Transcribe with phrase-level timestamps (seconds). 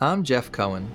[0.00, 0.90] I'm Jeff Cohen.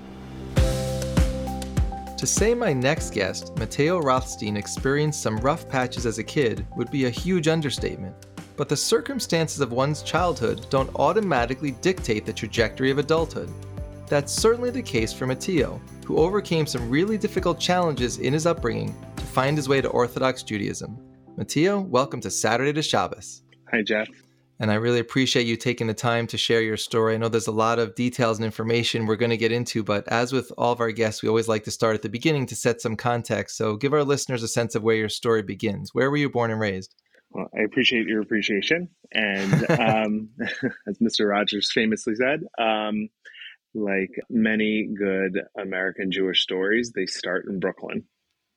[2.17, 6.91] To say my next guest, Mitio Rothstein, experienced some rough patches as a kid would
[6.91, 8.13] be a huge understatement.
[8.57, 13.49] But the circumstances of one's childhood don't automatically dictate the trajectory of adulthood.
[14.07, 18.93] That's certainly the case for Mitio, who overcame some really difficult challenges in his upbringing
[19.16, 21.00] to find his way to Orthodox Judaism.
[21.38, 23.43] Matteo, welcome to Saturday to Shabbos.
[23.71, 24.09] Hi, Jeff.
[24.62, 27.14] And I really appreciate you taking the time to share your story.
[27.14, 30.05] I know there's a lot of details and information we're going to get into, but
[30.10, 32.55] as with all of our guests, we always like to start at the beginning to
[32.55, 33.55] set some context.
[33.55, 35.93] So give our listeners a sense of where your story begins.
[35.93, 36.93] Where were you born and raised?
[37.31, 38.89] Well, I appreciate your appreciation.
[39.13, 40.30] And um,
[40.88, 41.30] as Mr.
[41.30, 43.07] Rogers famously said, um,
[43.73, 48.03] like many good American Jewish stories, they start in Brooklyn.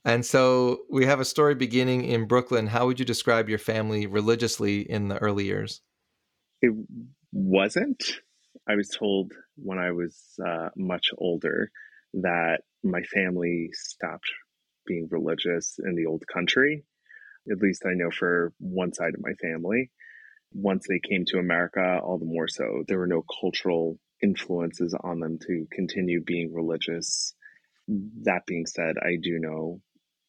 [0.04, 2.66] And so we have a story beginning in Brooklyn.
[2.66, 5.80] How would you describe your family religiously in the early years?
[6.62, 6.72] It
[7.32, 8.02] wasn't.
[8.68, 11.72] I was told when I was uh, much older
[12.14, 14.30] that my family stopped
[14.86, 16.84] being religious in the old country.
[17.50, 19.90] At least I know for one side of my family.
[20.52, 25.18] Once they came to America, all the more so, there were no cultural influences on
[25.18, 27.34] them to continue being religious.
[27.88, 29.80] That being said, I do know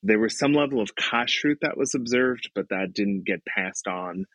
[0.02, 4.26] there was some level of kashrut that was observed, but that didn't get passed on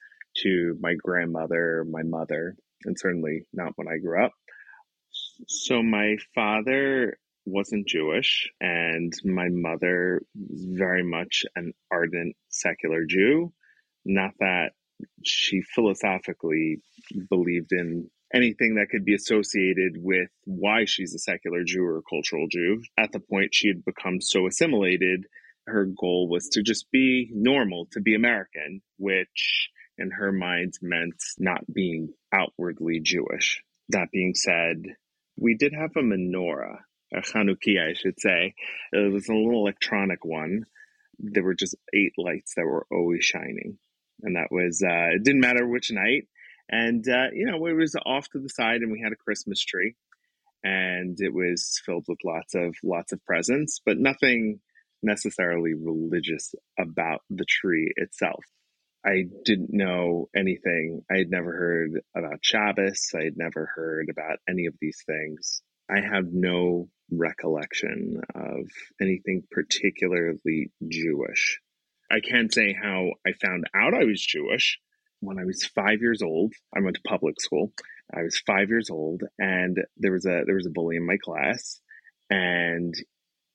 [0.43, 4.33] to my grandmother, my mother, and certainly not when I grew up.
[5.47, 13.53] So my father wasn't Jewish, and my mother was very much an ardent secular Jew.
[14.05, 14.73] Not that
[15.25, 16.81] she philosophically
[17.31, 22.03] believed in anything that could be associated with why she's a secular Jew or a
[22.09, 22.83] cultural Jew.
[22.99, 25.25] At the point she had become so assimilated,
[25.67, 31.23] her goal was to just be normal, to be American, which in her mind meant
[31.39, 33.63] not being outwardly Jewish.
[33.91, 34.83] That being said,
[35.37, 36.79] we did have a menorah,
[37.13, 38.55] a Chanukiah, I should say.
[38.93, 40.67] It was a little electronic one.
[41.19, 43.79] There were just eight lights that were always shining.
[44.23, 46.29] And that was, uh, it didn't matter which night.
[46.69, 49.61] And, uh, you know, it was off to the side and we had a Christmas
[49.65, 49.95] tree
[50.63, 54.61] and it was filled with lots of, lots of presents, but nothing
[55.03, 58.45] necessarily religious about the tree itself.
[59.05, 61.03] I didn't know anything.
[61.11, 63.11] I had never heard about Shabbos.
[63.15, 65.63] I had never heard about any of these things.
[65.91, 68.67] I have no recollection of
[69.01, 71.61] anything particularly Jewish.
[72.11, 74.79] I can't say how I found out I was Jewish
[75.21, 76.53] when I was five years old.
[76.75, 77.73] I went to public school.
[78.13, 81.19] I was five years old, and there was a there was a bully in my
[81.23, 81.81] class,
[82.31, 82.95] and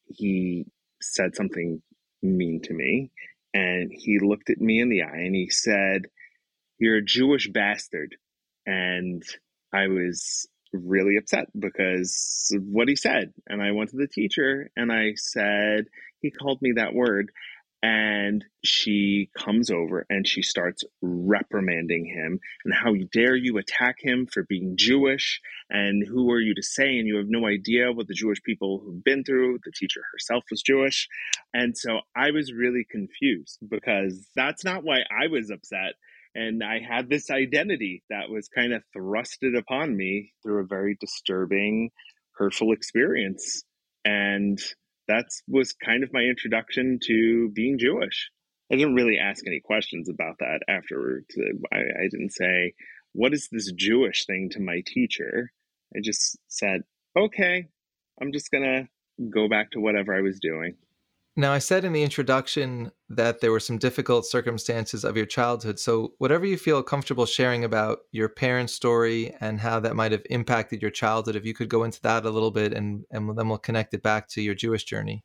[0.06, 0.68] he
[1.02, 1.82] said something
[2.22, 3.12] mean to me,
[3.54, 6.04] and he looked at me in the eye and he said,
[6.80, 8.16] You're a Jewish bastard.
[8.66, 9.24] And
[9.74, 13.34] I was really upset because of what he said.
[13.48, 15.86] And I went to the teacher and I said,
[16.22, 17.32] He called me that word.
[17.84, 22.40] And she comes over and she starts reprimanding him.
[22.64, 25.42] And how dare you attack him for being Jewish?
[25.70, 26.98] And who are you to say?
[26.98, 29.60] And you have no idea what the Jewish people have been through.
[29.66, 31.10] The teacher herself was Jewish.
[31.54, 35.96] And so I was really confused because that's not why I was upset.
[36.36, 40.96] And I had this identity that was kind of thrusted upon me through a very
[41.02, 41.92] disturbing,
[42.38, 43.66] hurtful experience.
[44.06, 44.58] And
[45.08, 48.30] that was kind of my introduction to being Jewish.
[48.72, 51.36] I didn't really ask any questions about that afterwards.
[51.72, 52.74] I, I didn't say,
[53.12, 55.52] What is this Jewish thing to my teacher?
[55.96, 56.82] I just said,
[57.18, 57.68] Okay,
[58.22, 60.76] I'm just going to go back to whatever I was doing.
[61.36, 65.80] Now, I said in the introduction that there were some difficult circumstances of your childhood.
[65.80, 70.22] So, whatever you feel comfortable sharing about your parents' story and how that might have
[70.30, 73.50] impacted your childhood, if you could go into that a little bit and, and then
[73.50, 75.24] we'll connect it back to your Jewish journey.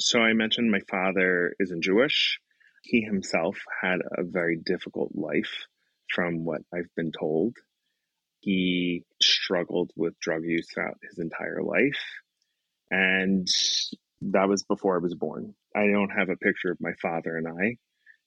[0.00, 2.40] So, I mentioned my father isn't Jewish.
[2.82, 5.66] He himself had a very difficult life,
[6.12, 7.56] from what I've been told.
[8.40, 12.02] He struggled with drug use throughout his entire life.
[12.90, 13.48] And
[14.32, 15.54] that was before I was born.
[15.74, 17.76] I don't have a picture of my father and I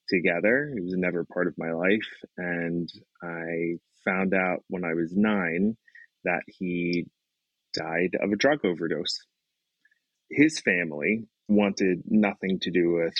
[0.08, 0.70] together.
[0.74, 2.08] He was never part of my life.
[2.36, 2.88] And
[3.22, 5.76] I found out when I was nine
[6.24, 7.06] that he
[7.74, 9.20] died of a drug overdose.
[10.30, 13.14] His family wanted nothing to do with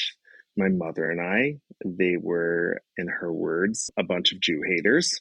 [0.57, 1.57] my mother and I.
[1.85, 5.21] They were, in her words, a bunch of Jew haters.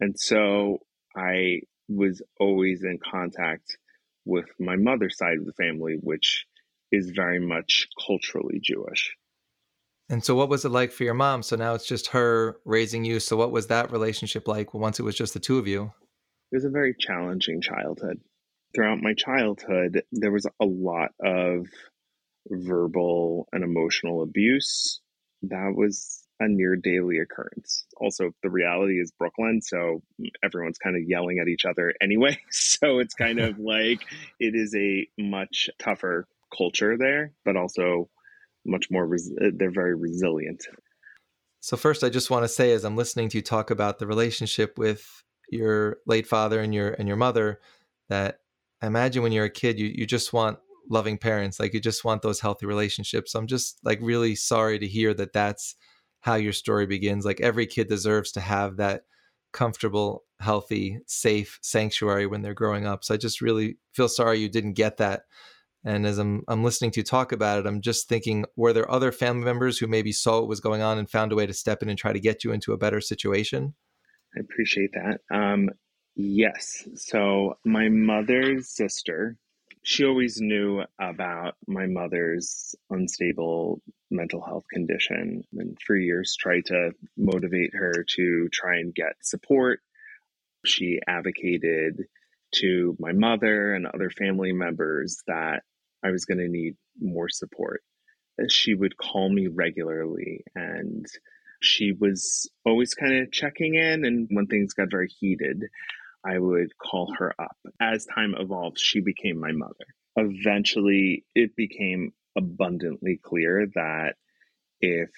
[0.00, 0.78] And so
[1.16, 3.76] I was always in contact
[4.24, 6.46] with my mother's side of the family, which
[6.92, 9.14] is very much culturally Jewish.
[10.08, 11.42] And so, what was it like for your mom?
[11.42, 13.20] So now it's just her raising you.
[13.20, 15.92] So, what was that relationship like once it was just the two of you?
[16.52, 18.20] It was a very challenging childhood.
[18.74, 21.66] throughout my childhood, there was a lot of
[22.48, 25.00] verbal and emotional abuse.
[25.42, 27.84] That was a near daily occurrence.
[28.00, 30.02] Also, the reality is Brooklyn, so
[30.42, 32.38] everyone's kind of yelling at each other anyway.
[32.50, 34.00] So it's kind of like
[34.38, 36.26] it is a much tougher
[36.56, 38.08] culture there, but also
[38.64, 40.62] much more, res- they're very resilient.
[41.60, 44.06] So, first, I just want to say, as I'm listening to you talk about the
[44.06, 47.60] relationship with your late father and your and your mother,
[48.08, 48.38] that
[48.80, 50.58] I imagine when you're a kid, you you just want
[50.88, 53.34] loving parents, like you just want those healthy relationships.
[53.34, 55.76] I'm just like really sorry to hear that that's
[56.20, 57.24] how your story begins.
[57.24, 59.02] Like every kid deserves to have that
[59.52, 63.04] comfortable, healthy, safe sanctuary when they're growing up.
[63.04, 65.22] So I just really feel sorry you didn't get that.
[65.84, 68.90] And as I'm I'm listening to you talk about it, I'm just thinking, were there
[68.90, 71.54] other family members who maybe saw what was going on and found a way to
[71.54, 73.74] step in and try to get you into a better situation?
[74.36, 75.20] I appreciate that.
[75.34, 75.70] Um,
[76.14, 76.86] yes.
[76.96, 79.36] So my mother's sister,
[79.82, 83.80] she always knew about my mother's unstable
[84.10, 89.80] mental health condition and for years tried to motivate her to try and get support.
[90.66, 92.04] She advocated
[92.56, 95.62] to my mother and other family members that
[96.04, 97.82] I was going to need more support.
[98.40, 101.06] Uh, she would call me regularly and
[101.60, 104.04] she was always kind of checking in.
[104.04, 105.64] And when things got very heated,
[106.24, 107.56] I would call her up.
[107.80, 109.86] As time evolved, she became my mother.
[110.16, 114.14] Eventually, it became abundantly clear that
[114.80, 115.10] if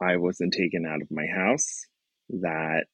[0.00, 1.86] I wasn't taken out of my house,
[2.30, 2.86] that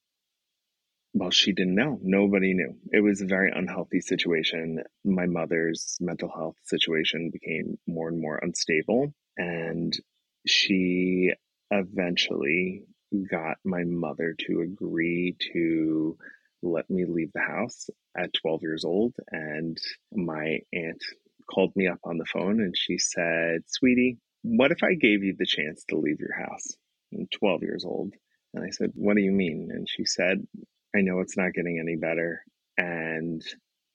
[1.15, 1.99] well, she didn't know.
[2.03, 2.75] Nobody knew.
[2.91, 4.83] It was a very unhealthy situation.
[5.05, 9.15] My mother's mental health situation became more and more unstable.
[9.37, 9.97] And
[10.45, 11.33] she
[11.71, 12.83] eventually
[13.31, 16.19] got my mother to agree to
[16.63, 19.15] let me leave the house at 12 years old.
[19.31, 19.79] And
[20.13, 21.03] my aunt
[21.49, 25.37] called me up on the phone and she said, Sweetie, what if I gave you
[25.39, 26.77] the chance to leave your house?
[27.13, 28.15] I'm 12 years old.
[28.53, 29.71] And I said, What do you mean?
[29.73, 30.47] And she said,
[30.95, 32.43] I know it's not getting any better
[32.77, 33.43] and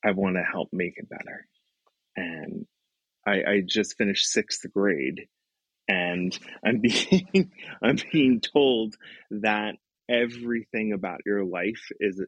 [0.04, 1.48] I want to help make it better.
[2.16, 2.66] And
[3.26, 5.28] I, I just finished sixth grade
[5.88, 7.52] and I'm being
[7.82, 8.96] I'm being told
[9.32, 9.76] that
[10.10, 12.22] everything about your life is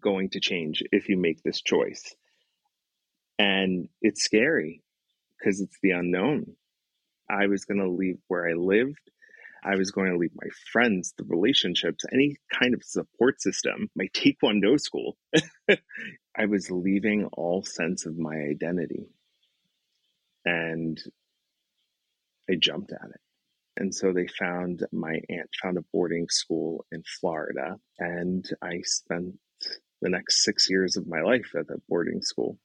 [0.00, 2.14] going to change if you make this choice.
[3.38, 4.82] And it's scary
[5.38, 6.56] because it's the unknown.
[7.30, 8.98] I was going to leave where I lived.
[9.64, 14.08] I was going to leave my friends, the relationships, any kind of support system, my
[14.14, 15.16] taekwondo school.
[15.68, 19.06] I was leaving all sense of my identity.
[20.44, 21.00] And
[22.50, 23.20] I jumped at it.
[23.76, 29.38] And so they found my aunt found a boarding school in Florida, and I spent
[30.00, 32.58] the next six years of my life at that boarding school.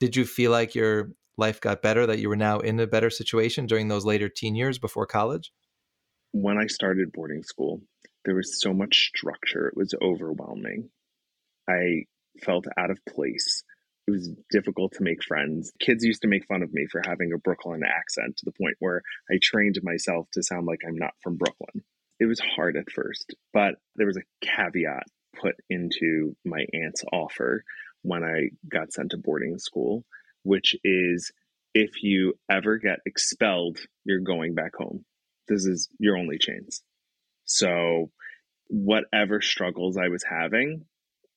[0.00, 3.10] Did you feel like your life got better, that you were now in a better
[3.10, 5.52] situation during those later teen years before college?
[6.38, 7.80] When I started boarding school,
[8.26, 10.90] there was so much structure, it was overwhelming.
[11.66, 12.04] I
[12.44, 13.64] felt out of place.
[14.06, 15.72] It was difficult to make friends.
[15.80, 18.76] Kids used to make fun of me for having a Brooklyn accent to the point
[18.80, 19.00] where
[19.30, 21.82] I trained myself to sound like I'm not from Brooklyn.
[22.20, 25.04] It was hard at first, but there was a caveat
[25.40, 27.64] put into my aunt's offer
[28.02, 30.04] when I got sent to boarding school,
[30.42, 31.32] which is
[31.72, 35.06] if you ever get expelled, you're going back home.
[35.48, 36.82] This is your only chance.
[37.44, 38.10] So,
[38.68, 40.84] whatever struggles I was having,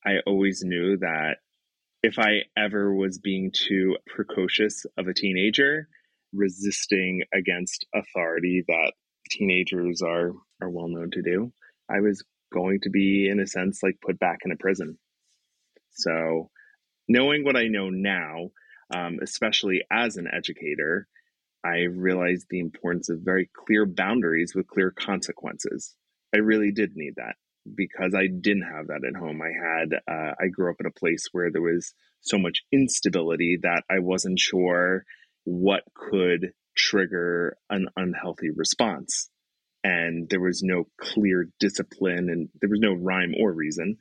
[0.06, 1.38] I always knew that
[2.01, 5.88] if I ever was being too precocious of a teenager,
[6.34, 8.94] resisting against authority that
[9.30, 11.51] teenagers are are well known to do,
[11.89, 14.98] I was going to be in a sense like put back in a prison.
[15.92, 16.50] So,
[17.08, 18.51] knowing what I know now,
[18.96, 21.08] um, especially as an educator,
[21.63, 25.96] I realized the importance of very clear boundaries with clear consequences.
[26.34, 27.36] I really did need that
[27.75, 29.42] because I didn't have that at home.
[29.42, 33.60] I had, uh, I grew up in a place where there was so much instability
[33.62, 35.04] that I wasn't sure
[35.44, 39.30] what could trigger an unhealthy response.
[39.84, 43.98] And there was no clear discipline and there was no rhyme or reason.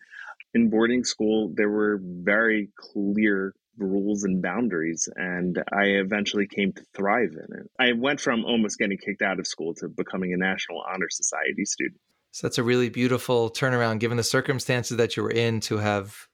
[0.54, 6.82] In boarding school, there were very clear rules and boundaries, and I eventually came to
[6.94, 7.70] thrive in it.
[7.78, 11.64] I went from almost getting kicked out of school to becoming a National Honor Society
[11.64, 12.00] student.
[12.30, 16.28] So that's a really beautiful turnaround, given the circumstances that you were in, to have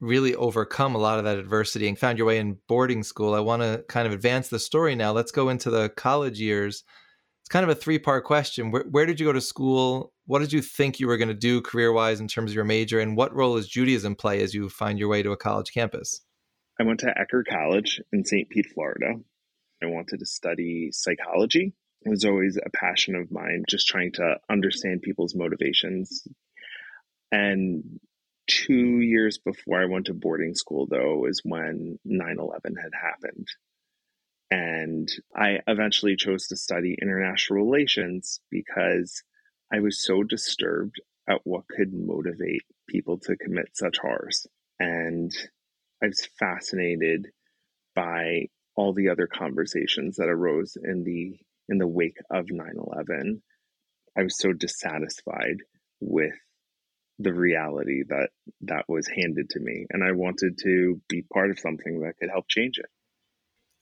[0.00, 3.34] really overcome a lot of that adversity and found your way in boarding school.
[3.34, 5.12] I want to kind of advance the story now.
[5.12, 6.84] Let's go into the college years.
[7.40, 8.70] It's kind of a three part question.
[8.70, 10.12] Where, where did you go to school?
[10.26, 12.64] What did you think you were going to do career wise in terms of your
[12.64, 13.00] major?
[13.00, 16.22] And what role does Judaism play as you find your way to a college campus?
[16.78, 18.48] I went to Eckerd College in St.
[18.48, 19.14] Pete, Florida.
[19.82, 21.72] I wanted to study psychology.
[22.02, 26.26] It was always a passion of mine, just trying to understand people's motivations.
[27.30, 28.00] And
[28.48, 33.48] two years before I went to boarding school, though, is when 9 11 had happened.
[34.50, 39.22] And I eventually chose to study international relations because
[39.72, 44.46] I was so disturbed at what could motivate people to commit such horrors.
[44.78, 45.32] And
[46.04, 47.28] I was fascinated
[47.94, 51.38] by all the other conversations that arose in the
[51.70, 53.40] in the wake of 9/11.
[54.16, 55.62] I was so dissatisfied
[56.00, 56.34] with
[57.18, 58.28] the reality that
[58.62, 62.28] that was handed to me and I wanted to be part of something that could
[62.28, 62.90] help change it.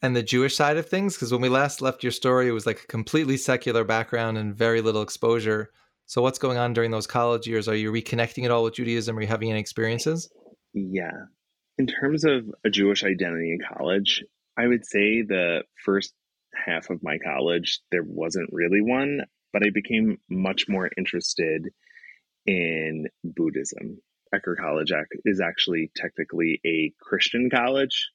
[0.00, 2.66] And the Jewish side of things because when we last left your story it was
[2.66, 5.72] like a completely secular background and very little exposure.
[6.06, 7.66] So what's going on during those college years?
[7.66, 9.18] Are you reconnecting at all with Judaism?
[9.18, 10.30] Are you having any experiences?
[10.72, 11.26] Yeah.
[11.82, 14.22] In terms of a Jewish identity in college,
[14.56, 16.14] I would say the first
[16.54, 19.22] half of my college, there wasn't really one,
[19.52, 21.70] but I became much more interested
[22.46, 24.00] in Buddhism.
[24.32, 24.92] Eckerd College
[25.24, 28.10] is actually technically a Christian college,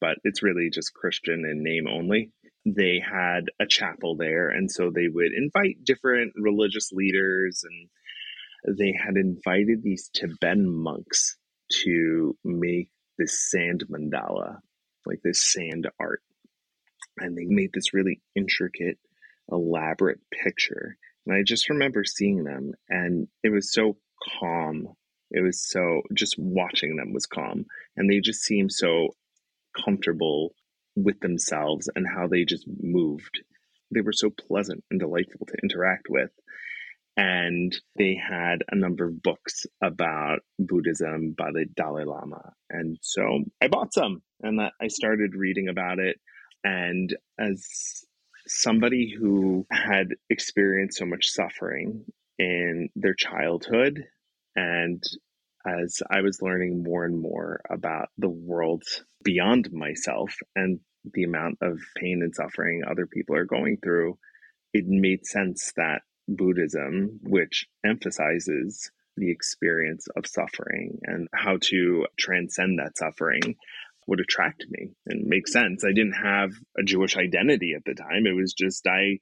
[0.00, 2.32] but it's really just Christian in name only.
[2.66, 8.92] They had a chapel there, and so they would invite different religious leaders, and they
[8.92, 11.36] had invited these Tibetan monks
[11.84, 14.58] to make this sand mandala,
[15.06, 16.22] like this sand art.
[17.18, 18.98] And they made this really intricate,
[19.50, 20.96] elaborate picture.
[21.26, 23.96] And I just remember seeing them, and it was so
[24.40, 24.88] calm.
[25.30, 27.66] It was so, just watching them was calm.
[27.96, 29.14] And they just seemed so
[29.84, 30.54] comfortable
[30.96, 33.42] with themselves and how they just moved.
[33.92, 36.30] They were so pleasant and delightful to interact with
[37.16, 42.52] and they had a number of books about Buddhism by the Dalai Lama.
[42.70, 46.18] And so I bought some and I started reading about it.
[46.64, 48.04] And as
[48.46, 52.04] somebody who had experienced so much suffering
[52.38, 54.04] in their childhood,
[54.56, 55.02] and
[55.66, 58.82] as I was learning more and more about the world
[59.22, 60.80] beyond myself and
[61.12, 64.18] the amount of pain and suffering other people are going through,
[64.72, 72.78] it made sense that Buddhism, which emphasizes the experience of suffering and how to transcend
[72.78, 73.56] that suffering
[74.06, 75.84] would attract me and make sense.
[75.84, 78.26] I didn't have a Jewish identity at the time.
[78.26, 79.18] It was just I,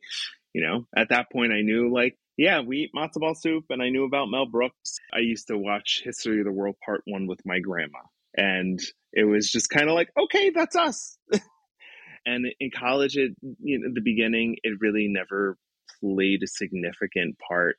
[0.52, 3.82] you know, at that point I knew like, yeah, we eat matzo ball soup and
[3.82, 4.98] I knew about Mel Brooks.
[5.12, 8.00] I used to watch History of the World Part 1 with my grandma.
[8.34, 8.80] And
[9.12, 11.18] it was just kind of like, okay, that's us.
[12.26, 13.30] and in college at
[13.60, 15.58] you know, the beginning, it really never
[16.02, 17.76] played a significant part.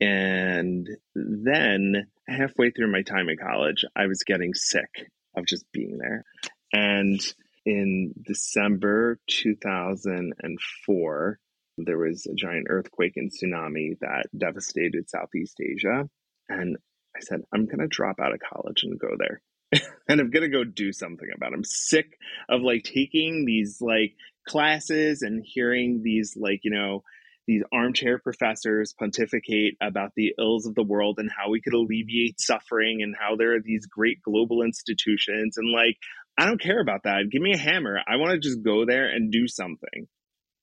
[0.00, 5.98] And then halfway through my time in college, I was getting sick of just being
[5.98, 6.24] there.
[6.72, 7.20] And
[7.66, 11.38] in December 2004,
[11.78, 16.08] there was a giant earthquake and tsunami that devastated Southeast Asia.
[16.48, 16.76] And
[17.16, 19.42] I said, I'm going to drop out of college and go there.
[20.08, 21.56] and I'm going to go do something about it.
[21.56, 24.14] I'm sick of like taking these like
[24.46, 27.02] classes and hearing these like, you know,
[27.48, 32.38] these armchair professors pontificate about the ills of the world and how we could alleviate
[32.38, 35.96] suffering and how there are these great global institutions and like
[36.38, 37.30] I don't care about that.
[37.32, 37.98] Give me a hammer.
[38.06, 40.06] I want to just go there and do something.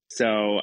[0.08, 0.62] So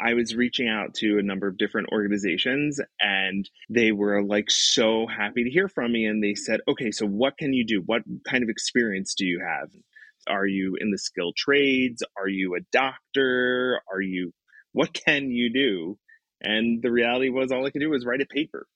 [0.00, 5.06] I was reaching out to a number of different organizations and they were like so
[5.06, 6.06] happy to hear from me.
[6.06, 7.82] And they said, okay, so what can you do?
[7.84, 9.68] What kind of experience do you have?
[10.28, 12.02] Are you in the skilled trades?
[12.16, 13.82] Are you a doctor?
[13.92, 14.32] Are you
[14.74, 15.98] what can you do?
[16.42, 18.66] And the reality was all I could do was write a paper.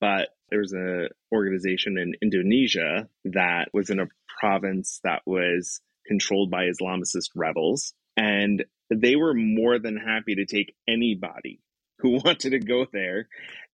[0.00, 4.08] But there was an organization in Indonesia that was in a
[4.40, 7.92] province that was controlled by Islamicist rebels.
[8.16, 11.60] And they were more than happy to take anybody
[11.98, 13.28] who wanted to go there.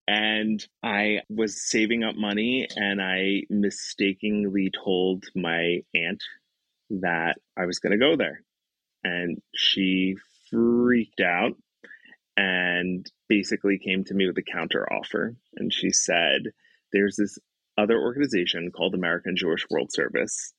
[0.07, 6.23] And I was saving up money and I mistakenly told my aunt
[6.91, 8.43] that I was going to go there.
[9.03, 10.17] And she
[10.55, 11.53] freaked out
[12.37, 15.37] and basically came to me with a counter offer.
[15.57, 16.43] And she said,
[16.93, 17.39] There's this
[17.77, 20.53] other organization called American Jewish World Service.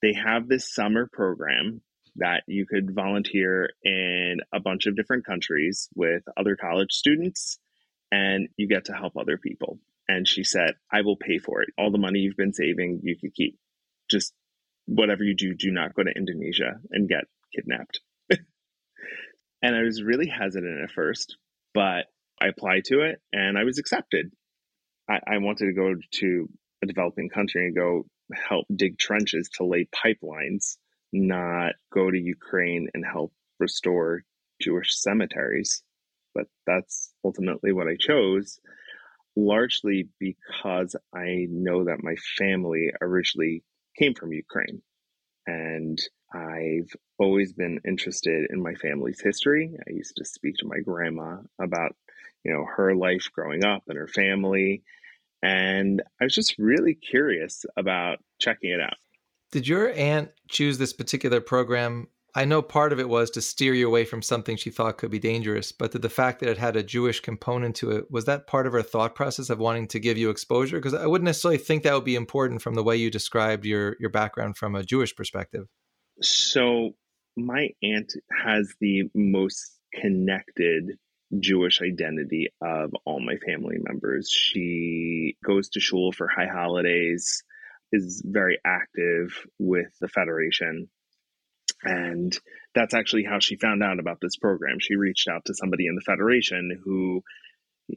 [0.00, 1.82] They have this summer program
[2.16, 7.58] that you could volunteer in a bunch of different countries with other college students,
[8.10, 9.78] and you get to help other people.
[10.08, 11.68] And she said, I will pay for it.
[11.76, 13.58] All the money you've been saving, you could keep.
[14.10, 14.32] Just
[14.86, 18.00] whatever you do, do not go to Indonesia and get kidnapped.
[19.62, 21.36] And I was really hesitant at first,
[21.74, 22.06] but
[22.40, 24.30] I applied to it and I was accepted.
[25.08, 26.48] I, I wanted to go to
[26.82, 30.76] a developing country and go help dig trenches to lay pipelines,
[31.12, 34.22] not go to Ukraine and help restore
[34.60, 35.82] Jewish cemeteries.
[36.34, 38.60] But that's ultimately what I chose,
[39.34, 43.64] largely because I know that my family originally
[43.98, 44.82] came from Ukraine.
[45.48, 45.98] And
[46.34, 49.74] I've always been interested in my family's history.
[49.78, 51.96] I used to speak to my grandma about,
[52.44, 54.82] you know, her life growing up and her family.
[55.42, 58.96] And I was just really curious about checking it out.
[59.50, 63.74] Did your aunt choose this particular program I know part of it was to steer
[63.74, 66.76] you away from something she thought could be dangerous, but the fact that it had
[66.76, 69.98] a Jewish component to it, was that part of her thought process of wanting to
[69.98, 70.76] give you exposure?
[70.76, 73.96] Because I wouldn't necessarily think that would be important from the way you described your,
[73.98, 75.66] your background from a Jewish perspective.
[76.20, 76.92] So,
[77.36, 78.12] my aunt
[78.44, 80.98] has the most connected
[81.38, 84.30] Jewish identity of all my family members.
[84.30, 87.42] She goes to shul for high holidays,
[87.92, 90.88] is very active with the Federation
[91.82, 92.36] and
[92.74, 94.78] that's actually how she found out about this program.
[94.80, 97.22] She reached out to somebody in the Federation who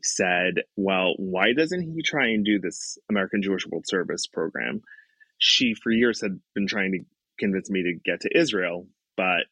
[0.04, 4.82] said, Well, why doesn't he try and do this American Jewish World Service program?
[5.38, 7.00] She, for years, had been trying to
[7.40, 9.46] convince me to get to Israel, but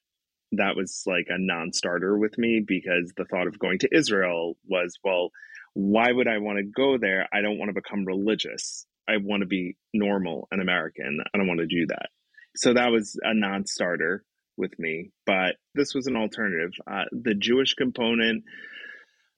[0.51, 4.55] that was like a non starter with me because the thought of going to Israel
[4.67, 5.29] was, well,
[5.74, 7.27] why would I want to go there?
[7.33, 8.86] I don't want to become religious.
[9.07, 11.19] I want to be normal and American.
[11.33, 12.09] I don't want to do that
[12.56, 14.24] so that was a non-starter
[14.58, 16.72] with me but this was an alternative.
[16.89, 18.44] Uh, the jewish component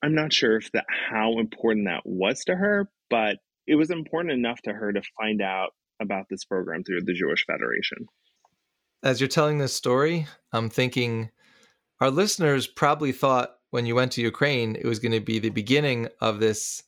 [0.03, 3.37] i'm not sure if that how important that was to her but
[3.67, 5.69] it was important enough to her to find out
[6.01, 8.07] about this program through the jewish federation.
[9.03, 11.29] As you're telling this story i'm thinking
[11.99, 15.49] our listeners probably thought when you went to ukraine it was going to be the
[15.49, 16.83] beginning of this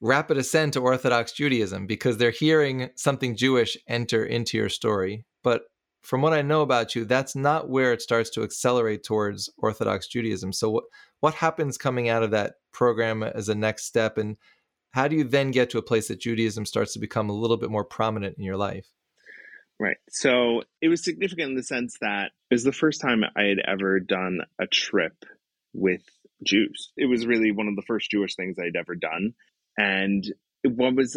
[0.00, 5.62] rapid ascent to orthodox judaism because they're hearing something jewish enter into your story but
[6.02, 10.06] from what I know about you, that's not where it starts to accelerate towards Orthodox
[10.06, 10.52] Judaism.
[10.52, 10.84] So, what
[11.20, 14.36] what happens coming out of that program as a next step, and
[14.92, 17.56] how do you then get to a place that Judaism starts to become a little
[17.56, 18.86] bit more prominent in your life?
[19.80, 19.96] Right.
[20.08, 23.58] So it was significant in the sense that it was the first time I had
[23.64, 25.24] ever done a trip
[25.72, 26.02] with
[26.44, 26.90] Jews.
[26.96, 29.34] It was really one of the first Jewish things I'd ever done.
[29.76, 30.24] And
[30.64, 31.16] what was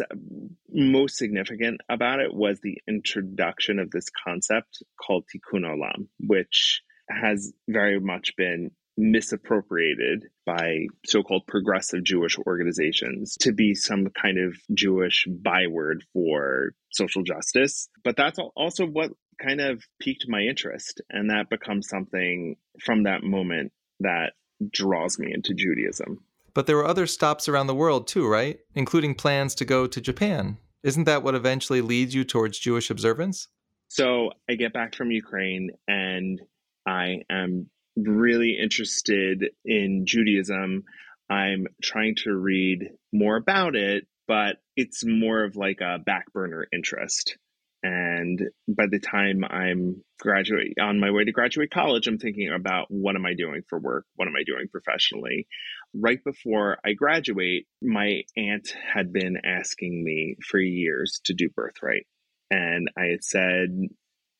[0.70, 7.52] most significant about it was the introduction of this concept called tikkun olam, which has
[7.68, 15.26] very much been misappropriated by so-called progressive Jewish organizations to be some kind of Jewish
[15.28, 17.88] byword for social justice.
[18.04, 23.22] But that's also what kind of piqued my interest and that becomes something from that
[23.22, 24.32] moment that
[24.70, 26.18] draws me into Judaism.
[26.54, 28.58] But there were other stops around the world too, right?
[28.74, 30.58] Including plans to go to Japan.
[30.82, 33.48] Isn't that what eventually leads you towards Jewish observance?
[33.88, 36.40] So I get back from Ukraine and
[36.86, 40.84] I am really interested in Judaism.
[41.30, 46.66] I'm trying to read more about it, but it's more of like a back burner
[46.72, 47.36] interest.
[47.82, 52.86] And by the time I'm graduate on my way to graduate college, I'm thinking about
[52.90, 54.06] what am I doing for work?
[54.14, 55.48] What am I doing professionally?
[55.92, 62.06] Right before I graduate, my aunt had been asking me for years to do birthright.
[62.50, 63.88] And I had said,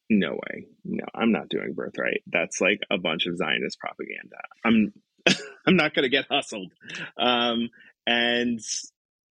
[0.09, 0.67] no way.
[0.85, 2.23] No, I'm not doing birthright.
[2.27, 4.37] That's like a bunch of Zionist propaganda.
[4.65, 4.93] I'm
[5.67, 6.73] I'm not going to get hustled.
[7.17, 7.71] Um,
[8.07, 8.61] and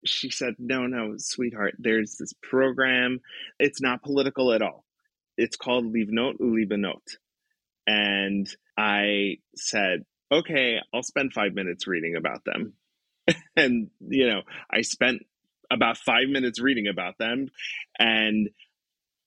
[0.05, 3.21] she said, No, no, sweetheart, there's this program.
[3.59, 4.85] It's not political at all.
[5.37, 7.17] It's called Livnot Ulibanot.
[7.87, 12.75] And I said, Okay, I'll spend five minutes reading about them.
[13.57, 15.23] and, you know, I spent
[15.71, 17.49] about five minutes reading about them.
[17.99, 18.51] And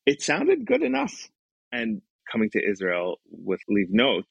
[0.06, 1.30] it sounded good enough.
[1.72, 4.26] And coming to Israel with Livnot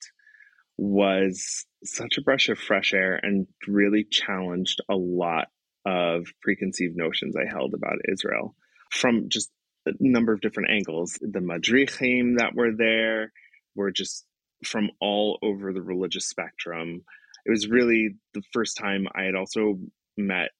[0.78, 5.48] was such a brush of fresh air and really challenged a lot
[5.84, 8.54] of preconceived notions I held about Israel
[8.90, 9.50] from just
[9.86, 11.18] a number of different angles.
[11.20, 13.32] The madrichim that were there
[13.74, 14.24] were just
[14.64, 17.02] from all over the religious spectrum.
[17.44, 19.78] It was really the first time I had also
[20.16, 20.50] met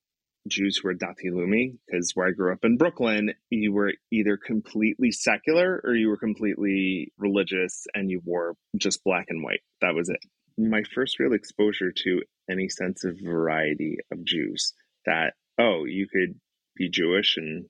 [0.47, 4.35] Jews who were Dati Leumi, because where I grew up in Brooklyn, you were either
[4.37, 9.61] completely secular or you were completely religious and you wore just black and white.
[9.79, 10.19] That was it.
[10.57, 14.73] My first real exposure to any sense of variety of Jews
[15.05, 16.39] that oh you could
[16.75, 17.65] be Jewish and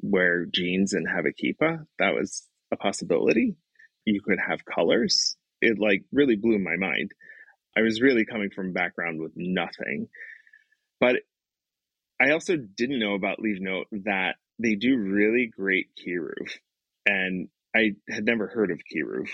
[0.00, 1.84] wear jeans and have a kippah.
[1.98, 3.56] That was a possibility.
[4.04, 5.36] You could have colors.
[5.60, 7.12] It like really blew my mind.
[7.76, 10.08] I was really coming from a background with nothing.
[11.00, 11.16] But
[12.20, 16.52] I also didn't know about Livnot that they do really great kiruv.
[17.06, 19.28] And I had never heard of kiruv.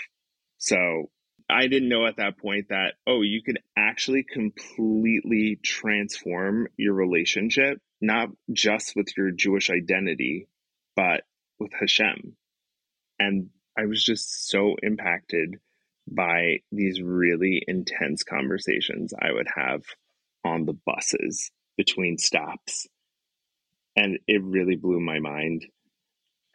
[0.57, 1.09] So
[1.49, 7.79] I didn't know at that point that, oh, you could actually completely transform your relationship,
[7.99, 10.47] not just with your Jewish identity,
[10.95, 11.23] but
[11.59, 12.35] with Hashem.
[13.17, 15.55] And I was just so impacted
[16.07, 19.83] by these really intense conversations I would have
[20.43, 22.87] on the buses between stops.
[23.95, 25.65] And it really blew my mind.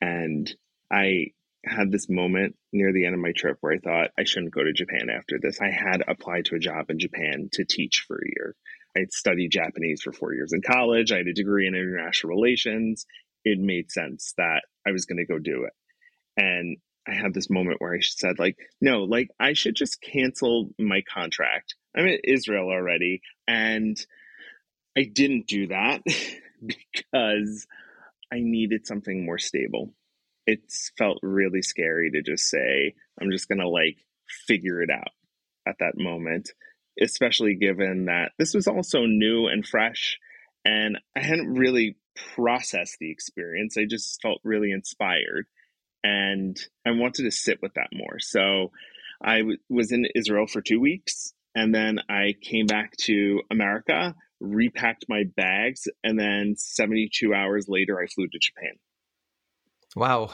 [0.00, 0.54] And
[0.90, 1.32] I
[1.66, 4.62] had this moment near the end of my trip where I thought I shouldn't go
[4.62, 5.60] to Japan after this.
[5.60, 8.54] I had applied to a job in Japan to teach for a year.
[8.96, 11.10] I had studied Japanese for four years in college.
[11.10, 13.06] I had a degree in international relations.
[13.44, 15.72] It made sense that I was going to go do it.
[16.36, 20.70] And I had this moment where I said, like, no, like, I should just cancel
[20.78, 21.74] my contract.
[21.96, 23.20] I'm in Israel already.
[23.46, 23.96] And
[24.96, 26.02] I didn't do that
[26.66, 27.66] because
[28.32, 29.92] I needed something more stable
[30.46, 30.60] it
[30.98, 33.96] felt really scary to just say, I'm just going to like
[34.46, 35.12] figure it out
[35.66, 36.50] at that moment,
[37.00, 40.18] especially given that this was also new and fresh.
[40.64, 41.96] And I hadn't really
[42.34, 43.76] processed the experience.
[43.76, 45.46] I just felt really inspired.
[46.02, 48.18] And I wanted to sit with that more.
[48.18, 48.70] So
[49.22, 51.32] I w- was in Israel for two weeks.
[51.54, 58.00] And then I came back to America, repacked my bags, and then 72 hours later,
[58.00, 58.74] I flew to Japan.
[59.94, 60.30] Wow.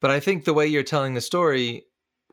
[0.00, 1.84] But I think the way you're telling the story,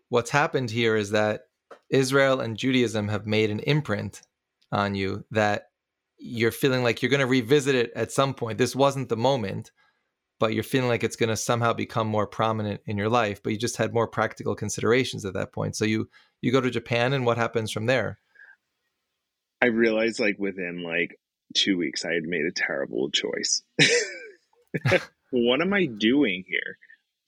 [0.09, 1.41] what's happened here is that
[1.89, 4.21] Israel and Judaism have made an imprint
[4.71, 5.67] on you that
[6.17, 8.57] you're feeling like you're going to revisit it at some point.
[8.57, 9.71] This wasn't the moment,
[10.39, 13.53] but you're feeling like it's going to somehow become more prominent in your life, but
[13.53, 15.75] you just had more practical considerations at that point.
[15.75, 16.09] So you
[16.41, 18.19] you go to Japan and what happens from there?
[19.61, 21.19] I realized like within like
[21.55, 23.63] 2 weeks I had made a terrible choice.
[25.31, 26.77] what am I doing here?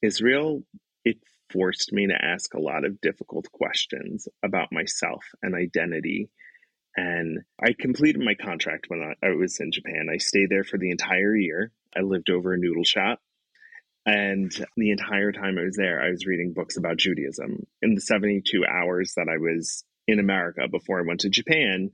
[0.02, 0.64] Israel,
[1.04, 1.18] it
[1.52, 6.30] forced me to ask a lot of difficult questions about myself and identity.
[6.96, 10.08] And I completed my contract when I, was in Japan.
[10.12, 11.72] I stayed there for the entire year.
[11.96, 13.20] I lived over a noodle shop.
[14.06, 17.66] And the entire time I was there, I was reading books about Judaism.
[17.82, 21.92] In the 72 hours that I was in America before I went to Japan,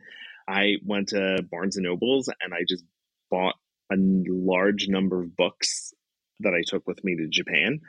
[0.47, 2.85] I went to Barnes and Nobles and I just
[3.29, 3.55] bought
[3.91, 5.93] a large number of books
[6.39, 7.79] that I took with me to Japan.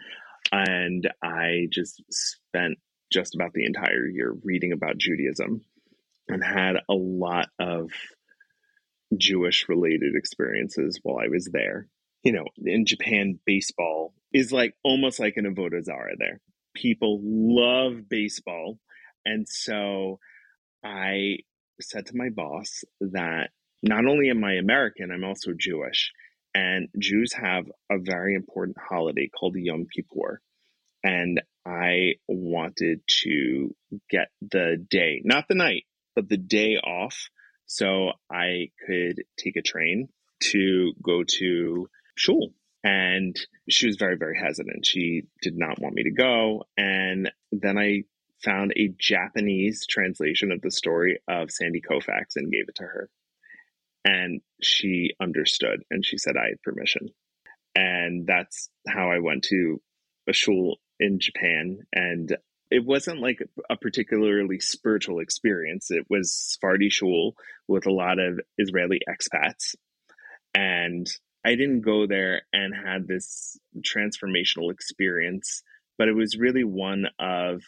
[0.53, 2.79] And I just spent
[3.13, 5.63] just about the entire year reading about Judaism
[6.29, 7.91] and had a lot of
[9.17, 11.89] Jewish related experiences while I was there.
[12.23, 16.41] You know, in Japan, baseball is like almost like an avodah zara there.
[16.75, 18.79] People love baseball.
[19.25, 20.19] And so
[20.85, 21.39] I
[21.81, 23.51] said to my boss that
[23.83, 26.13] not only am I American, I'm also Jewish.
[26.55, 30.41] And Jews have a very important holiday called Yom Kippur.
[31.05, 33.75] And I wanted to
[34.11, 35.85] get the day, not the night,
[36.15, 37.29] but the day off
[37.67, 40.09] so I could take a train
[40.53, 42.53] to go to shul.
[42.83, 43.37] And
[43.69, 44.87] she was very, very hesitant.
[44.87, 46.65] She did not want me to go.
[46.77, 48.05] And then I
[48.45, 53.11] found a Japanese translation of the story of Sandy Koufax and gave it to her.
[54.07, 57.09] And she understood and she said I had permission.
[57.75, 59.83] And that's how I went to
[60.29, 61.81] a shul in Japan.
[61.93, 62.37] And
[62.71, 65.91] it wasn't like a particularly spiritual experience.
[65.91, 67.35] It was Sephardi shul
[67.67, 69.75] with a lot of Israeli expats.
[70.55, 71.09] And
[71.45, 75.63] I didn't go there and had this transformational experience,
[75.99, 77.63] but it was really one of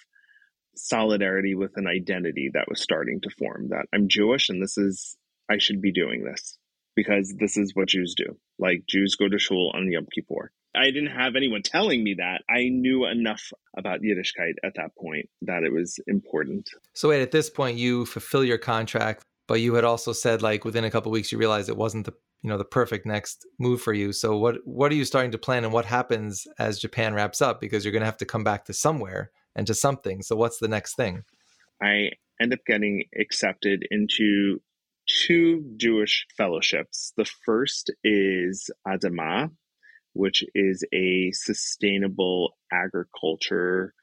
[0.77, 5.17] solidarity with an identity that was starting to form that I'm Jewish and this is
[5.51, 6.59] I should be doing this
[6.95, 8.37] because this is what Jews do.
[8.59, 10.51] Like Jews go to shul on Yom Kippur.
[10.75, 12.43] I didn't have anyone telling me that.
[12.49, 16.69] I knew enough about Yiddishkeit at that point that it was important.
[16.95, 20.65] So wait, at this point you fulfill your contract, but you had also said like
[20.65, 23.81] within a couple weeks you realized it wasn't the you know the perfect next move
[23.81, 24.13] for you.
[24.13, 27.61] So what what are you starting to plan and what happens as Japan wraps up
[27.61, 30.23] because you're going to have to come back to somewhere and to something.
[30.23, 31.25] So what's the next thing?
[31.83, 34.61] I end up getting accepted into
[35.09, 37.13] two Jewish fellowships.
[37.17, 39.51] The first is Adama,
[40.13, 43.95] which is a sustainable agriculture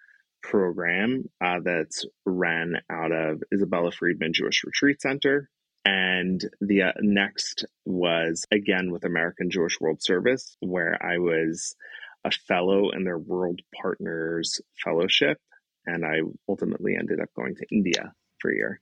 [0.42, 5.50] program uh, that's ran out of Isabella Freedman Jewish Retreat Center.
[5.84, 11.76] And the uh, next was again with American Jewish World Service, where I was
[12.24, 15.38] a fellow in their World Partners Fellowship.
[15.86, 18.82] And I ultimately ended up going to India for a year.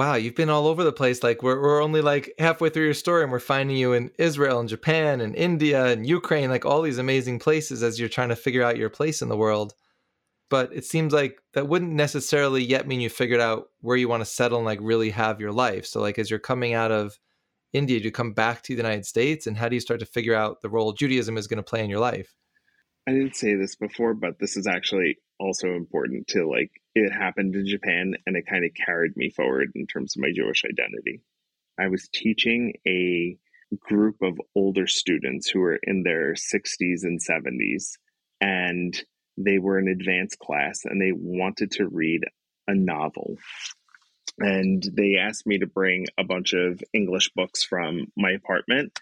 [0.00, 1.22] Wow, you've been all over the place.
[1.22, 4.58] Like we're we're only like halfway through your story and we're finding you in Israel
[4.58, 8.34] and Japan and India and Ukraine, like all these amazing places as you're trying to
[8.34, 9.74] figure out your place in the world.
[10.48, 14.22] But it seems like that wouldn't necessarily yet mean you figured out where you want
[14.22, 15.84] to settle and like really have your life.
[15.84, 17.18] So like as you're coming out of
[17.74, 20.06] India, do you come back to the United States and how do you start to
[20.06, 22.34] figure out the role Judaism is going to play in your life?
[23.06, 27.54] I didn't say this before, but this is actually also important to like it happened
[27.54, 31.22] in Japan and it kind of carried me forward in terms of my Jewish identity.
[31.78, 33.36] I was teaching a
[33.80, 37.92] group of older students who were in their 60s and 70s
[38.40, 39.02] and
[39.36, 42.22] they were an advanced class and they wanted to read
[42.68, 43.36] a novel.
[44.38, 48.98] And they asked me to bring a bunch of English books from my apartment.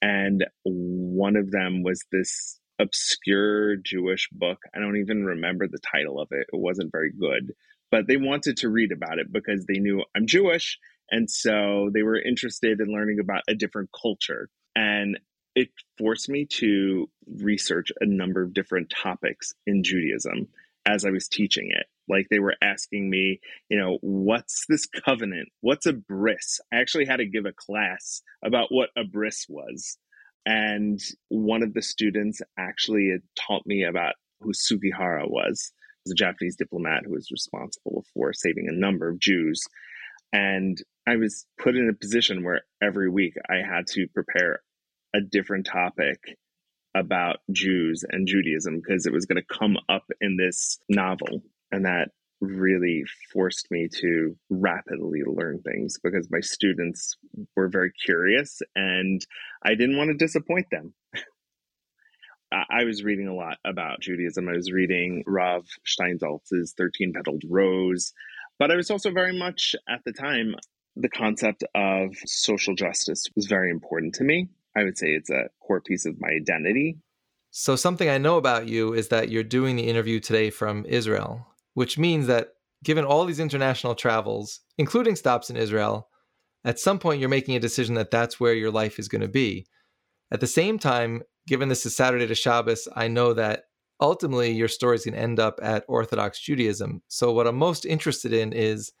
[0.00, 4.58] And one of them was this obscure Jewish book.
[4.74, 6.48] I don't even remember the title of it.
[6.52, 7.54] It wasn't very good,
[7.90, 10.78] but they wanted to read about it because they knew I'm Jewish.
[11.10, 14.48] And so they were interested in learning about a different culture.
[14.74, 15.18] And
[15.54, 15.68] it
[15.98, 20.48] forced me to research a number of different topics in Judaism
[20.86, 21.86] as I was teaching it.
[22.08, 25.50] Like they were asking me, you know, what's this covenant?
[25.60, 26.60] What's a bris?
[26.72, 29.98] I actually had to give a class about what a bris was.
[30.44, 35.72] And one of the students actually taught me about who Sugihara was.
[36.04, 39.62] Was a Japanese diplomat who was responsible for saving a number of Jews.
[40.32, 40.76] And
[41.06, 44.62] I was put in a position where every week I had to prepare
[45.14, 46.18] a different topic
[46.94, 51.42] about Jews and Judaism because it was going to come up in this novel.
[51.70, 52.08] And that
[52.42, 57.16] really forced me to rapidly learn things because my students
[57.56, 59.24] were very curious and
[59.62, 60.92] I didn't want to disappoint them.
[62.52, 64.48] I was reading a lot about Judaism.
[64.48, 68.12] I was reading Rav Steinsaltz's 13 Petaled Rose,
[68.58, 70.56] but I was also very much at the time,
[70.94, 74.48] the concept of social justice was very important to me.
[74.76, 76.98] I would say it's a core piece of my identity.
[77.50, 81.46] So, something I know about you is that you're doing the interview today from Israel
[81.74, 82.48] which means that
[82.84, 86.08] given all these international travels, including stops in Israel,
[86.64, 89.28] at some point you're making a decision that that's where your life is going to
[89.28, 89.66] be.
[90.30, 93.64] At the same time, given this is Saturday to Shabbos, I know that
[94.00, 97.02] ultimately your story is going to end up at Orthodox Judaism.
[97.08, 98.92] So, what I'm most interested in is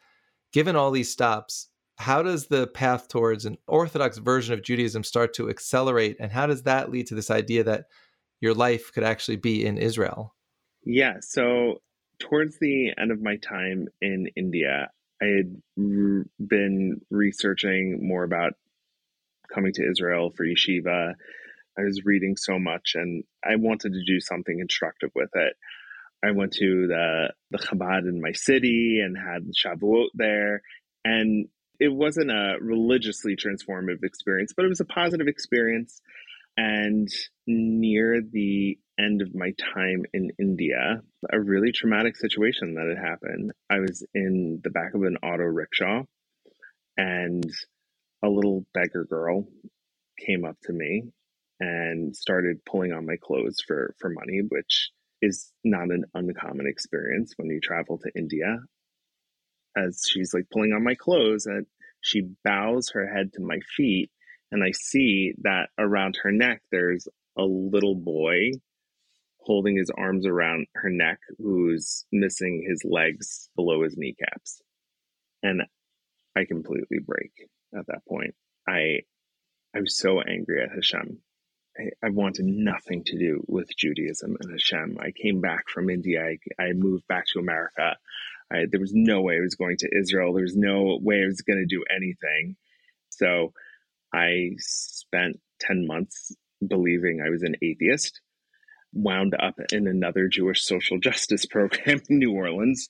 [0.52, 5.34] given all these stops, how does the path towards an Orthodox version of Judaism start
[5.34, 6.16] to accelerate?
[6.18, 7.86] And how does that lead to this idea that
[8.40, 10.34] your life could actually be in Israel?
[10.84, 11.14] Yeah.
[11.20, 11.80] So,
[12.22, 18.52] towards the end of my time in India, I had r- been researching more about
[19.52, 21.14] coming to Israel for yeshiva.
[21.76, 25.54] I was reading so much and I wanted to do something constructive with it.
[26.24, 30.62] I went to the, the Chabad in my city and had Shavuot there.
[31.04, 31.48] And
[31.80, 36.00] it wasn't a religiously transformative experience, but it was a positive experience.
[36.56, 37.08] And
[37.46, 41.00] near the end of my time in India,
[41.32, 43.52] a really traumatic situation that had happened.
[43.70, 46.02] I was in the back of an auto rickshaw
[46.96, 47.50] and
[48.22, 49.46] a little beggar girl
[50.24, 51.04] came up to me
[51.58, 57.32] and started pulling on my clothes for, for money, which is not an uncommon experience
[57.36, 58.58] when you travel to India.
[59.76, 61.66] As she's like pulling on my clothes, and
[62.00, 64.10] she bows her head to my feet,
[64.52, 68.52] and I see that around her neck there's a little boy
[69.44, 74.62] holding his arms around her neck, who's missing his legs below his kneecaps.
[75.42, 75.62] And
[76.36, 77.32] I completely break
[77.76, 78.34] at that point.
[78.68, 79.00] I
[79.74, 81.18] I was so angry at Hashem.
[81.78, 84.98] I, I wanted nothing to do with Judaism and Hashem.
[85.00, 86.22] I came back from India.
[86.22, 87.96] I, I moved back to America.
[88.52, 90.34] I, there was no way I was going to Israel.
[90.34, 92.56] There was no way I was going to do anything.
[93.08, 93.54] So
[94.12, 96.34] I spent 10 months
[96.66, 98.20] believing I was an atheist
[98.92, 102.88] wound up in another Jewish social justice program in New Orleans.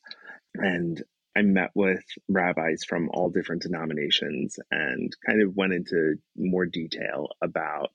[0.54, 1.02] And
[1.36, 7.28] I met with rabbis from all different denominations and kind of went into more detail
[7.42, 7.90] about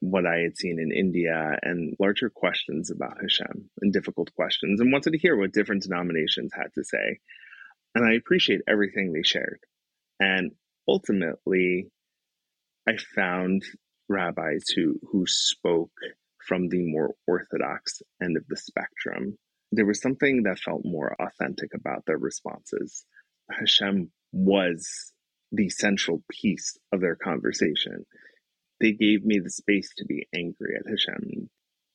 [0.00, 4.92] what I had seen in India and larger questions about Hashem and difficult questions and
[4.92, 7.18] wanted to hear what different denominations had to say.
[7.94, 9.60] And I appreciate everything they shared.
[10.20, 10.52] And
[10.86, 11.90] ultimately,
[12.88, 13.64] I found
[14.08, 15.92] rabbis who, who spoke
[16.46, 19.36] from the more orthodox end of the spectrum,
[19.70, 23.04] there was something that felt more authentic about their responses.
[23.50, 25.12] Hashem was
[25.52, 28.06] the central piece of their conversation.
[28.80, 31.50] They gave me the space to be angry at Hashem.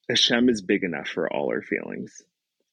[0.08, 2.22] Hashem is big enough for all our feelings.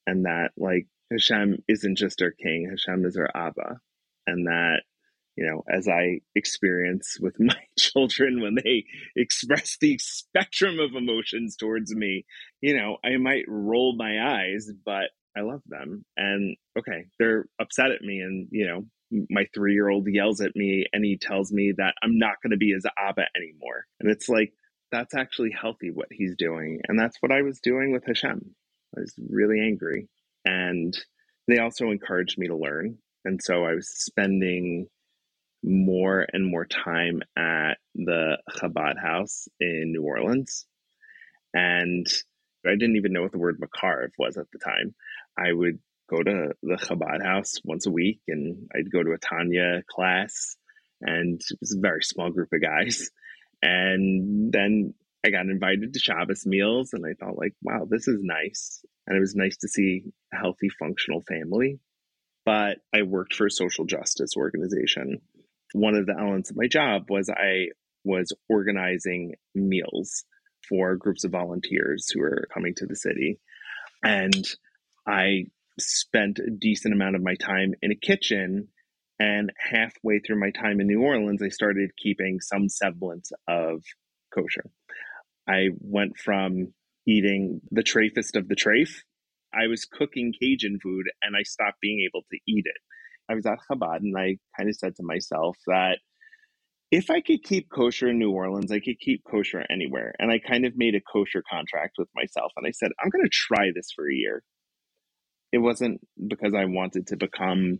[0.06, 3.80] And that, like, Hashem isn't just our king, Hashem is our Abba.
[4.26, 4.82] And that
[5.36, 8.84] you know, as I experience with my children when they
[9.16, 12.24] express the spectrum of emotions towards me,
[12.60, 16.04] you know, I might roll my eyes, but I love them.
[16.16, 18.20] And okay, they're upset at me.
[18.20, 18.84] And, you know,
[19.28, 22.52] my three year old yells at me and he tells me that I'm not going
[22.52, 23.86] to be his Abba anymore.
[24.00, 24.52] And it's like,
[24.92, 26.80] that's actually healthy what he's doing.
[26.88, 28.54] And that's what I was doing with Hashem.
[28.96, 30.08] I was really angry.
[30.44, 30.96] And
[31.46, 32.98] they also encouraged me to learn.
[33.24, 34.88] And so I was spending
[35.62, 40.66] more and more time at the Chabad house in New Orleans.
[41.52, 42.06] And
[42.66, 44.94] I didn't even know what the word Makarov was at the time.
[45.38, 45.78] I would
[46.10, 50.56] go to the Chabad house once a week and I'd go to a Tanya class.
[51.00, 53.10] And it was a very small group of guys.
[53.62, 54.94] And then
[55.24, 58.82] I got invited to Shabbos meals and I thought like, wow, this is nice.
[59.06, 61.78] And it was nice to see a healthy, functional family.
[62.46, 65.20] But I worked for a social justice organization.
[65.72, 67.68] One of the elements of my job was I
[68.04, 70.24] was organizing meals
[70.68, 73.38] for groups of volunteers who were coming to the city.
[74.02, 74.46] And
[75.06, 75.44] I
[75.78, 78.68] spent a decent amount of my time in a kitchen.
[79.18, 83.82] And halfway through my time in New Orleans, I started keeping some semblance of
[84.34, 84.70] kosher.
[85.48, 86.72] I went from
[87.06, 89.02] eating the trafest of the trafe.
[89.52, 92.80] I was cooking Cajun food and I stopped being able to eat it.
[93.30, 95.98] I was at Chabad and I kind of said to myself that
[96.90, 100.14] if I could keep kosher in New Orleans, I could keep kosher anywhere.
[100.18, 103.24] And I kind of made a kosher contract with myself and I said, I'm going
[103.24, 104.42] to try this for a year.
[105.52, 107.78] It wasn't because I wanted to become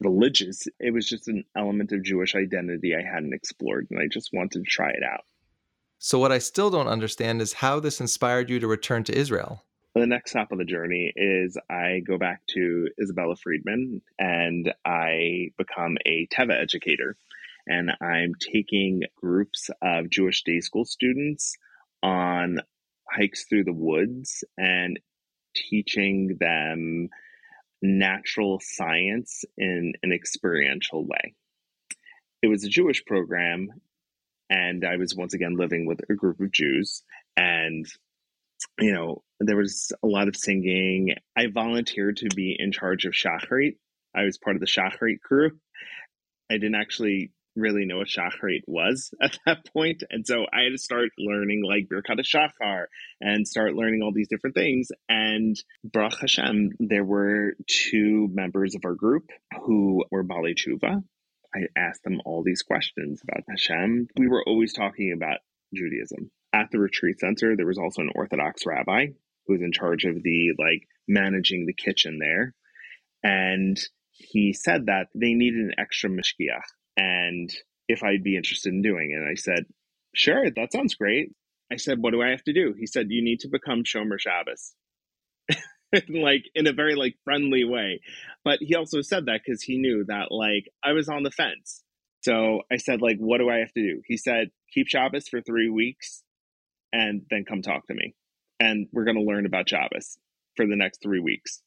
[0.00, 4.30] religious, it was just an element of Jewish identity I hadn't explored and I just
[4.32, 5.24] wanted to try it out.
[5.98, 9.64] So, what I still don't understand is how this inspired you to return to Israel.
[9.96, 15.52] The next stop of the journey is I go back to Isabella Freedman and I
[15.56, 17.16] become a Teva educator.
[17.66, 21.56] And I'm taking groups of Jewish day school students
[22.02, 22.60] on
[23.10, 25.00] hikes through the woods and
[25.54, 27.08] teaching them
[27.80, 31.34] natural science in an experiential way.
[32.42, 33.68] It was a Jewish program,
[34.50, 37.02] and I was once again living with a group of Jews.
[37.34, 37.86] And,
[38.78, 41.14] you know, there was a lot of singing.
[41.36, 43.76] I volunteered to be in charge of Shacharit.
[44.14, 45.50] I was part of the Shacharit crew.
[46.50, 50.02] I didn't actually really know what Shacharit was at that point.
[50.10, 52.86] And so I had to start learning like Birkat Shachar
[53.20, 54.88] and start learning all these different things.
[55.08, 59.30] And Baruch Hashem, there were two members of our group
[59.64, 61.02] who were Baalei Teshuva,
[61.56, 64.08] I asked them all these questions about Hashem.
[64.16, 65.38] We were always talking about
[65.74, 66.30] Judaism.
[66.52, 69.08] At the retreat center, there was also an Orthodox rabbi
[69.46, 72.54] who was in charge of the like managing the kitchen there.
[73.22, 73.78] And
[74.12, 76.62] he said that they needed an extra mashgiach
[76.96, 77.50] and
[77.88, 79.20] if I'd be interested in doing it.
[79.20, 79.66] And I said,
[80.14, 81.32] sure, that sounds great.
[81.70, 82.74] I said, what do I have to do?
[82.78, 84.74] He said, you need to become Shomer Shabbos.
[86.08, 88.00] like in a very like friendly way.
[88.44, 91.82] But he also said that because he knew that like I was on the fence.
[92.22, 94.02] So I said, like, what do I have to do?
[94.04, 96.24] He said, keep Shabbos for three weeks
[96.96, 98.14] and then come talk to me.
[98.58, 100.16] And we're going to learn about Shabbos
[100.56, 101.62] for the next three weeks.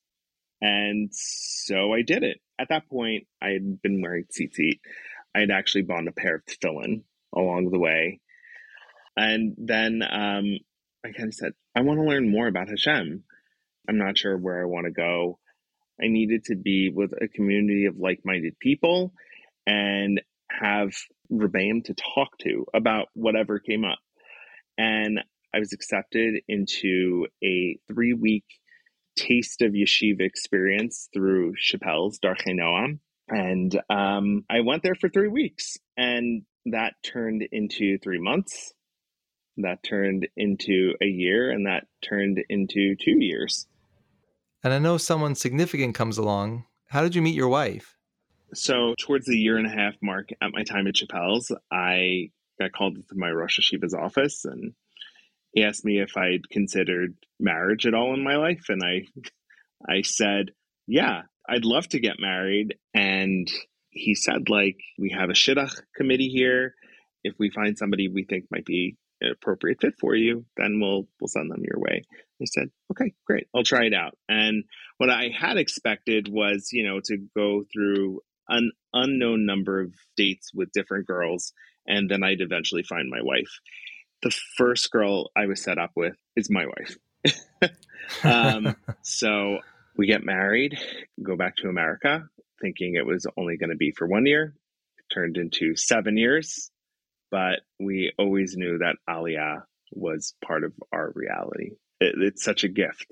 [0.59, 2.39] And so I did it.
[2.57, 4.79] At that point, I had been wearing tzitzit.
[5.35, 7.03] I had actually bought a pair of tefillin
[7.35, 8.21] along the way.
[9.15, 10.57] And then um,
[11.05, 13.23] I kind of said, I want to learn more about Hashem.
[13.87, 15.37] I'm not sure where I want to go.
[16.01, 19.13] I needed to be with a community of like minded people
[19.67, 20.95] and have
[21.31, 23.99] Rebbeim to talk to about whatever came up.
[24.79, 25.19] And
[25.53, 28.45] I was accepted into a three week
[29.17, 32.99] taste of yeshiva experience through Shapell's Darchei Noam.
[33.27, 38.73] And um, I went there for three weeks, and that turned into three months.
[39.57, 43.67] That turned into a year, and that turned into two years.
[44.63, 46.65] And I know someone significant comes along.
[46.87, 47.97] How did you meet your wife?
[48.53, 52.71] So, towards the year and a half mark at my time at Shapell's, I got
[52.71, 54.73] called into my Rosh Yeshiva's office and
[55.51, 58.65] he asked me if I'd considered marriage at all in my life.
[58.69, 59.05] And I,
[59.91, 60.51] I said,
[60.87, 62.75] yeah, I'd love to get married.
[62.93, 63.49] And
[63.89, 66.75] he said, like, we have a shidduch committee here.
[67.23, 71.07] If we find somebody we think might be an appropriate fit for you, then we'll
[71.19, 72.03] we'll send them your way.
[72.41, 74.17] I said, okay, great, I'll try it out.
[74.29, 74.63] And
[74.97, 80.53] what I had expected was, you know, to go through an unknown number of dates
[80.53, 81.51] with different girls,
[81.89, 83.59] and then I'd eventually find my wife.
[84.21, 86.97] The first girl I was set up with is my wife.
[88.23, 89.59] um, so
[89.97, 90.77] we get married,
[91.21, 92.23] go back to America,
[92.61, 94.53] thinking it was only going to be for one year.
[95.13, 96.69] turned into seven years,
[97.31, 101.71] but we always knew that Aliyah was part of our reality.
[101.99, 103.07] It, it's such a gift.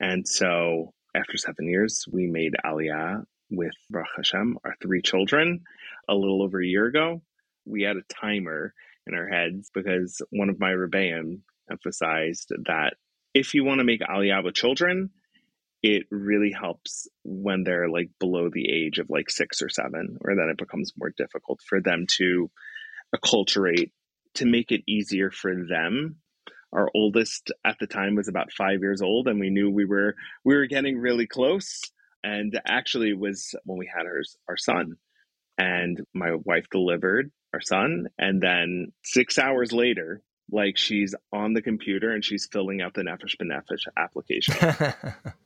[0.00, 5.62] And so after seven years, we made Aliyah with Baruch Hashem, our three children,
[6.08, 7.22] a little over a year ago.
[7.64, 8.74] We had a timer
[9.06, 11.40] in our heads because one of my rebbeim
[11.70, 12.94] emphasized that
[13.32, 15.10] if you want to make Aliyah with children,
[15.82, 20.34] it really helps when they're like below the age of like six or seven, or
[20.34, 22.50] then it becomes more difficult for them to
[23.14, 23.90] acculturate
[24.34, 26.16] to make it easier for them.
[26.72, 30.14] Our oldest at the time was about five years old, and we knew we were
[30.44, 31.80] we were getting really close.
[32.22, 34.94] And actually, was when we had our our son,
[35.58, 41.62] and my wife delivered our son, and then six hours later, like she's on the
[41.62, 44.84] computer and she's filling out the Nefesh B'Nefesh application.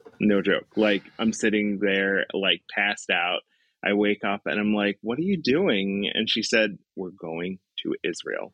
[0.21, 0.67] no joke.
[0.77, 3.41] Like I'm sitting there, like passed out.
[3.85, 7.59] I wake up and I'm like, "What are you doing?" And she said, "We're going
[7.85, 8.53] to Israel."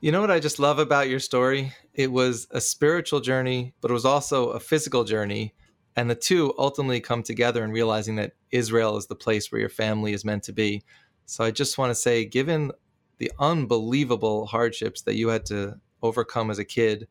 [0.00, 1.74] You know what I just love about your story?
[1.92, 5.52] It was a spiritual journey, but it was also a physical journey.
[5.94, 9.68] And the two ultimately come together in realizing that Israel is the place where your
[9.68, 10.84] family is meant to be.
[11.30, 12.72] So I just want to say, given
[13.18, 17.06] the unbelievable hardships that you had to overcome as a kid,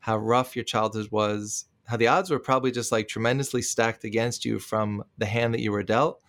[0.00, 4.44] how rough your childhood was, how the odds were probably just like tremendously stacked against
[4.44, 6.20] you from the hand that you were dealt.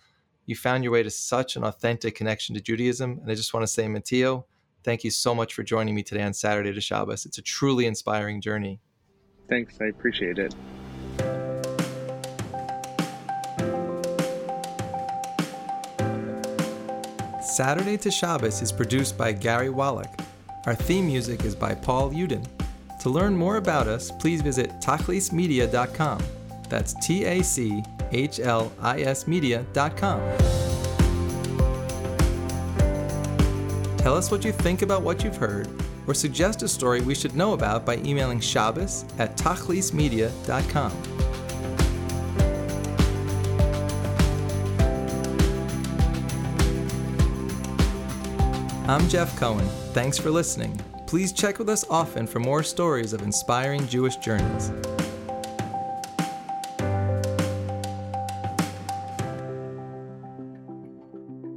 [0.46, 3.18] You found your way to such an authentic connection to Judaism.
[3.20, 4.44] And I just want to say, Mitio,
[4.82, 7.26] thank you so much for joining me today on Saturday to Shabbos.
[7.26, 8.80] It's a truly inspiring journey.
[9.50, 9.76] Thanks.
[9.82, 10.54] I appreciate it.
[17.54, 20.10] Saturday to Shabbos is produced by Gary Wallach.
[20.66, 22.44] Our theme music is by Paul Uden.
[22.98, 26.20] To learn more about us, please visit tachlismedia.com.
[26.68, 27.80] That's T A C
[28.10, 30.18] H L I S media.com.
[33.98, 35.68] Tell us what you think about what you've heard,
[36.08, 41.13] or suggest a story we should know about by emailing Shabbos at tachlismedia.com.
[48.86, 49.66] I'm Jeff Cohen.
[49.94, 50.78] Thanks for listening.
[51.06, 54.72] Please check with us often for more stories of inspiring Jewish journeys.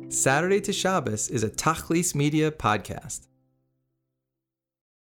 [0.07, 3.27] Saturday to Shabbos is a Tachlis Media podcast.